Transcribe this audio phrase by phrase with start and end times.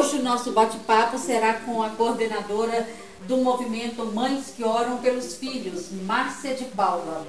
[0.00, 2.88] Hoje o nosso bate-papo será com a coordenadora
[3.28, 7.26] do movimento Mães que Oram pelos Filhos, Márcia de Paula.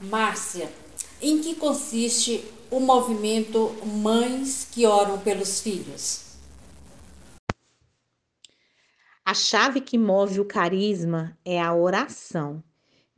[0.00, 0.72] Márcia,
[1.20, 6.38] em que consiste o movimento Mães que Oram pelos Filhos?
[9.22, 12.64] A chave que move o carisma é a oração,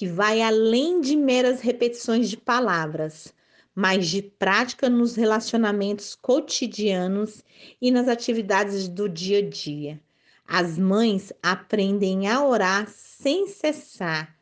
[0.00, 3.34] que vai além de meras repetições de palavras,
[3.74, 7.44] mas de prática nos relacionamentos cotidianos
[7.82, 10.00] e nas atividades do dia a dia.
[10.46, 14.34] As mães aprendem a orar sem cessar,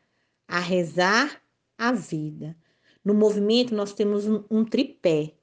[0.47, 1.41] a rezar
[1.77, 2.55] a vida.
[3.03, 5.33] No movimento, nós temos um, tripé: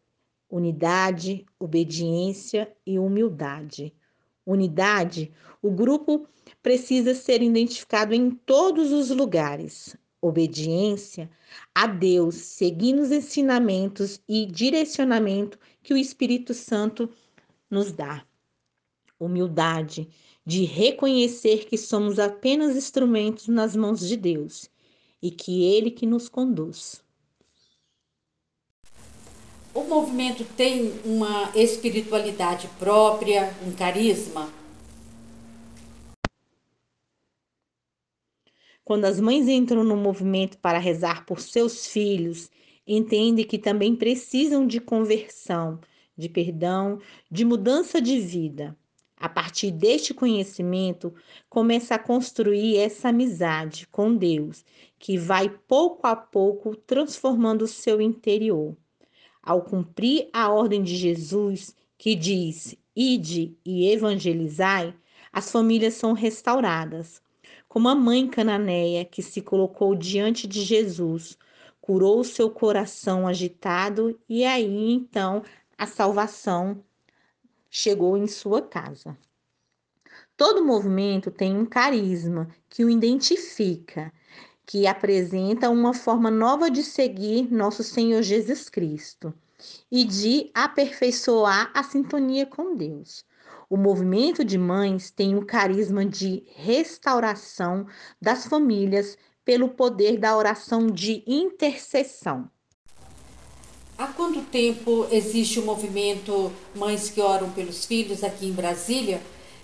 [0.49, 3.95] unidade, obediência e humildade.
[4.47, 6.27] Unidade, o grupo
[6.63, 9.95] precisa ser identificado em todos os lugares.
[10.27, 11.31] Obediência
[11.75, 17.09] a Deus, seguindo os ensinamentos e direcionamento que o Espírito Santo
[17.71, 18.25] nos dá.
[19.19, 20.09] Humildade,
[20.45, 24.69] de reconhecer que somos apenas instrumentos nas mãos de Deus
[25.23, 27.03] e que Ele que nos conduz.
[29.73, 34.51] O movimento tem uma espiritualidade própria, um carisma?
[38.87, 42.49] Quando as mães entram no movimento para rezar por seus filhos,
[42.87, 45.81] entendem que também precisam de conversão,
[46.17, 48.79] de perdão, de mudança de vida.
[49.17, 51.13] A partir deste conhecimento,
[51.51, 54.65] começa a construir essa amizade com Deus,
[55.01, 58.77] que vai pouco a pouco transformando o seu interior.
[59.43, 64.95] Ao cumprir a ordem de Jesus, que diz: Ide e evangelizai,
[65.33, 67.26] as famílias são restauradas.
[67.77, 71.37] Como a mãe cananeia que se colocou diante de Jesus,
[71.79, 75.43] curou o seu coração agitado e aí então
[75.77, 76.83] a salvação
[77.69, 79.15] chegou em sua casa.
[80.39, 84.11] Todo movimento tem um carisma que o identifica,
[84.65, 89.35] que apresenta uma forma nova de seguir nosso Senhor Jesus Cristo
[89.93, 93.23] e de aperfeiçoar a sintonia com Deus.
[93.69, 97.87] O movimento de mães tem o carisma de restauração
[98.23, 102.49] das famílias pelo poder da oração de intercessão.
[103.99, 109.21] Há quanto tempo existe o movimento Mães que Oram pelos Filhos aqui em Brasília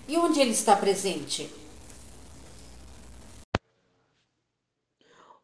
[0.07, 1.49] e onde ele está presente?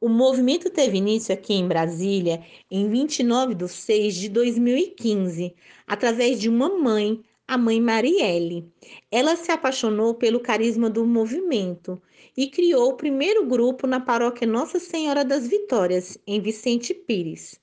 [0.01, 2.41] O movimento teve início aqui em Brasília
[2.71, 5.53] em 29 de 6 de 2015,
[5.85, 8.71] através de uma mãe, a mãe Marielle.
[9.11, 11.99] Ela se apaixonou pelo carisma do movimento
[12.37, 17.59] e criou o primeiro grupo na paróquia Nossa Senhora das Vitórias, em Vicente Pires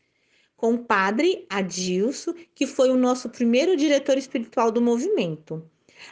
[0.56, 5.62] com o padre Adilson, que foi o nosso primeiro diretor espiritual do movimento.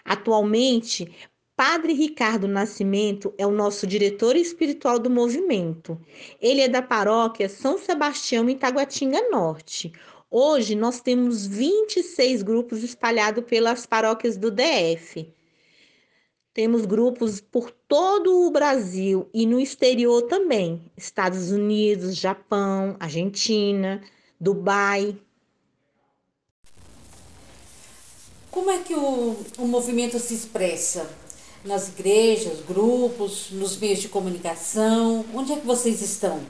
[0.04, 1.10] Atualmente,
[1.56, 6.00] Padre Ricardo Nascimento é o nosso diretor espiritual do movimento.
[6.40, 9.92] Ele é da paróquia São Sebastião, em Taguatinga Norte.
[10.30, 15.32] Hoje nós temos 26 grupos espalhados pelas paróquias do DF.
[16.52, 24.00] Temos grupos por todo o Brasil e no exterior também, Estados Unidos, Japão, Argentina,
[24.40, 25.16] Dubai.
[28.52, 31.10] Como é que o, o movimento se expressa?
[31.64, 35.24] Nas igrejas, grupos, nos meios de comunicação?
[35.34, 36.40] Onde é que vocês estão?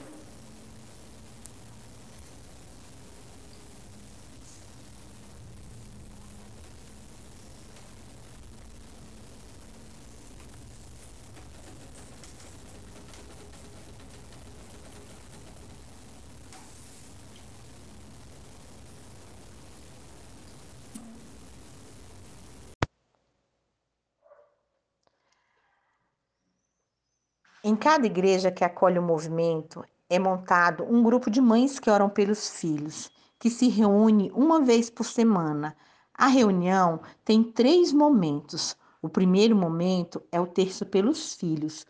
[27.67, 32.07] Em cada igreja que acolhe o movimento, é montado um grupo de mães que oram
[32.07, 33.09] pelos filhos,
[33.39, 35.75] que se reúne uma vez por semana.
[36.13, 38.77] A reunião tem três momentos.
[39.01, 41.87] O primeiro momento é o terço pelos filhos.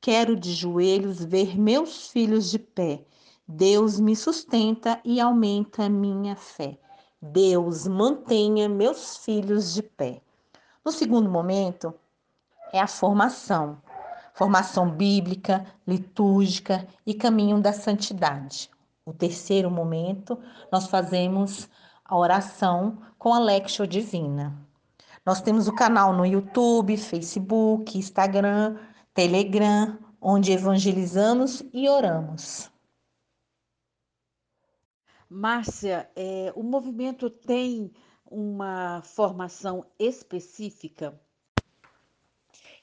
[0.00, 3.04] Quero de joelhos ver meus filhos de pé.
[3.46, 6.78] Deus me sustenta e aumenta minha fé.
[7.20, 10.22] Deus mantenha meus filhos de pé.
[10.82, 11.92] No segundo momento
[12.72, 13.76] é a formação
[14.38, 18.70] formação bíblica, litúrgica e caminho da santidade.
[19.04, 20.38] O terceiro momento,
[20.70, 21.68] nós fazemos
[22.04, 24.56] a oração com a Lectio Divina.
[25.26, 28.76] Nós temos o canal no YouTube, Facebook, Instagram,
[29.12, 32.70] Telegram, onde evangelizamos e oramos.
[35.28, 37.92] Márcia, é, o movimento tem
[38.24, 41.20] uma formação específica?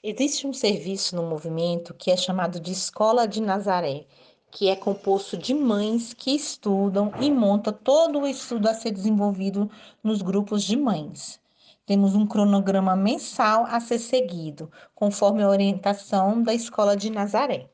[0.07, 4.05] Existe um serviço no movimento que é chamado de Escola de Nazaré,
[4.51, 9.67] que é composto de mães que estudam e monta todo o estudo a ser desenvolvido
[10.03, 11.39] nos grupos de mães.
[11.87, 17.67] Temos um cronograma mensal a ser seguido, conforme a orientação da Escola de Nazaré.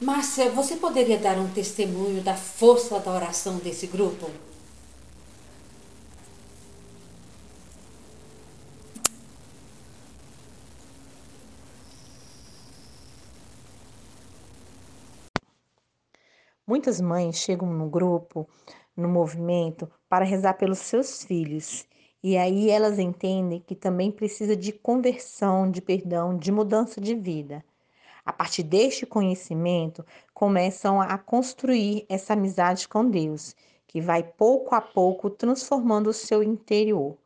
[0.00, 4.28] Márcia, você poderia dar um testemunho da força da oração desse grupo?
[16.68, 18.46] Muitas mães chegam no grupo,
[18.94, 21.86] no movimento, para rezar pelos seus filhos.
[22.22, 27.64] E aí elas entendem que também precisa de conversão, de perdão, de mudança de vida.
[28.22, 30.04] A partir deste conhecimento,
[30.34, 33.56] começam a construir essa amizade com Deus,
[33.86, 37.16] que vai pouco a pouco transformando o seu interior.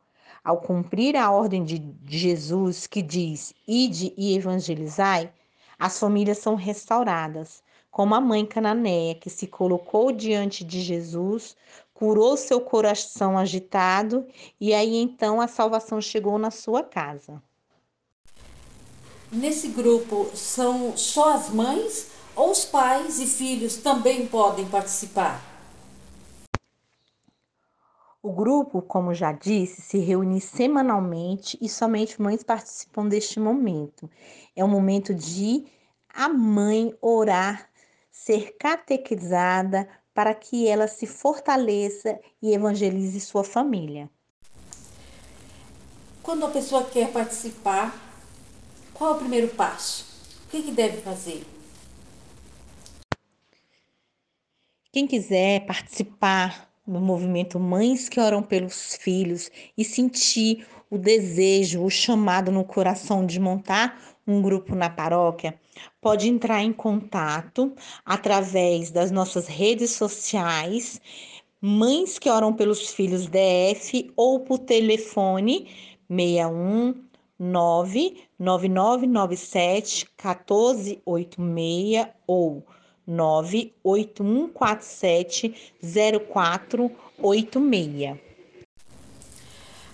[0.41, 5.33] Ao cumprir a ordem de Jesus que diz: Ide e evangelizai,
[5.77, 7.61] as famílias são restauradas,
[7.93, 11.55] como a mãe cananeia que se colocou diante de Jesus,
[11.93, 14.25] curou seu coração agitado
[14.59, 17.39] e aí então a salvação chegou na sua casa.
[19.31, 25.39] Nesse grupo são só as mães ou os pais e filhos também podem participar?
[28.23, 34.09] O grupo, como já disse, se reúne semanalmente e somente mães participam deste momento.
[34.55, 35.65] É um momento de
[36.11, 37.71] a mãe orar
[38.25, 44.09] ser catequizada para que ela se fortaleça e evangelize sua família.
[46.21, 47.93] Quando a pessoa quer participar,
[48.93, 50.05] qual é o primeiro passo?
[50.45, 51.45] O que, que deve fazer?
[54.89, 61.89] Quem quiser participar do movimento Mães que Oram pelos Filhos e sentir o desejo, o
[61.89, 65.59] chamado no coração de montar um grupo na paróquia,
[66.01, 67.73] pode entrar em contato
[68.05, 71.01] através das nossas redes sociais,
[71.59, 75.67] Mães que Oram pelos Filhos DF ou por telefone
[76.09, 76.93] 61
[77.39, 82.63] 99997 1486 ou
[83.07, 85.73] 98147
[86.29, 88.33] 0486.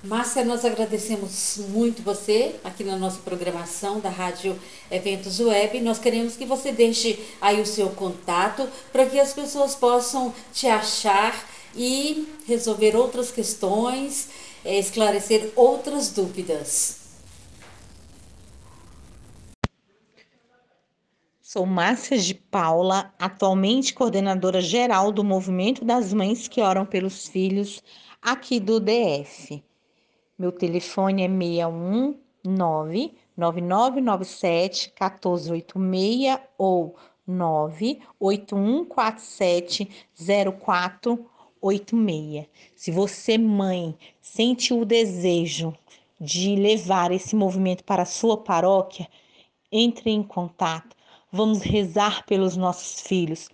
[0.02, 4.58] Márcia, nós agradecemos muito você aqui na nossa programação da Rádio
[4.90, 5.82] Eventos Web.
[5.82, 10.68] Nós queremos que você deixe aí o seu contato para que as pessoas possam te
[10.68, 11.46] achar
[11.76, 14.30] e resolver outras questões,
[14.64, 16.99] eh, esclarecer outras dúvidas.
[21.52, 27.82] Sou Márcia de Paula, atualmente coordenadora geral do Movimento das Mães que Oram pelos Filhos
[28.22, 29.64] aqui do DF.
[30.38, 39.90] Meu telefone é 619 9997 1486 ou 98147
[40.60, 42.46] 0486.
[42.76, 45.76] Se você, mãe, sente o desejo
[46.22, 49.08] de levar esse movimento para a sua paróquia,
[49.72, 50.99] entre em contato.
[51.32, 53.50] Vamos rezar pelos nossos filhos.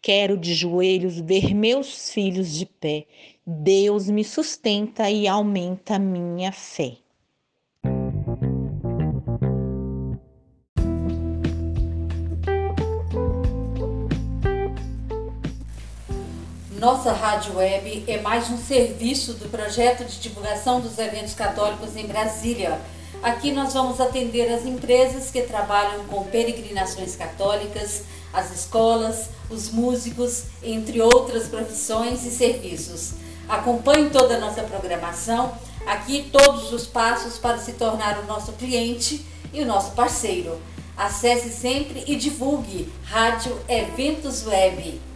[0.00, 3.06] Quero de joelhos ver meus filhos de pé.
[3.46, 6.96] Deus me sustenta e aumenta minha fé.
[16.80, 22.06] Nossa Rádio Web é mais um serviço do projeto de divulgação dos eventos católicos em
[22.06, 22.80] Brasília.
[23.22, 30.44] Aqui nós vamos atender as empresas que trabalham com peregrinações católicas, as escolas, os músicos,
[30.62, 33.12] entre outras profissões e serviços.
[33.46, 35.52] Acompanhe toda a nossa programação,
[35.86, 40.58] aqui todos os passos para se tornar o nosso cliente e o nosso parceiro.
[40.96, 45.09] Acesse sempre e divulgue Rádio Eventos Web.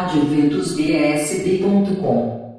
[0.00, 2.49] radioventusbsb.com